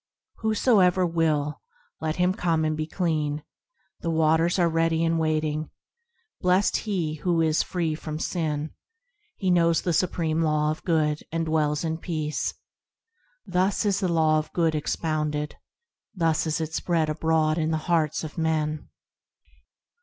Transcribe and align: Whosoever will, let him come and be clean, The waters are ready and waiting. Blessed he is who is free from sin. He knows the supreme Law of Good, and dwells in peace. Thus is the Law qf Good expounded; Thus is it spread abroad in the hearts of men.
Whosoever 0.37 1.05
will, 1.05 1.61
let 1.99 2.15
him 2.15 2.33
come 2.33 2.65
and 2.65 2.75
be 2.75 2.87
clean, 2.87 3.43
The 3.99 4.09
waters 4.09 4.57
are 4.57 4.67
ready 4.67 5.05
and 5.05 5.19
waiting. 5.19 5.69
Blessed 6.39 6.75
he 6.77 7.17
is 7.17 7.17
who 7.19 7.39
is 7.39 7.61
free 7.61 7.93
from 7.93 8.17
sin. 8.17 8.71
He 9.35 9.51
knows 9.51 9.83
the 9.83 9.93
supreme 9.93 10.41
Law 10.41 10.71
of 10.71 10.83
Good, 10.85 11.21
and 11.31 11.45
dwells 11.45 11.83
in 11.83 11.99
peace. 11.99 12.51
Thus 13.45 13.85
is 13.85 13.99
the 13.99 14.07
Law 14.11 14.41
qf 14.41 14.53
Good 14.53 14.73
expounded; 14.73 15.57
Thus 16.15 16.47
is 16.47 16.59
it 16.59 16.73
spread 16.73 17.07
abroad 17.07 17.59
in 17.59 17.69
the 17.69 17.77
hearts 17.85 18.23
of 18.23 18.39
men. 18.39 18.89